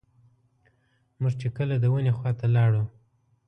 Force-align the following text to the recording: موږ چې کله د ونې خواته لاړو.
موږ 1.21 1.33
چې 1.41 1.47
کله 1.57 1.75
د 1.79 1.85
ونې 1.93 2.13
خواته 2.17 2.47
لاړو. 2.55 2.83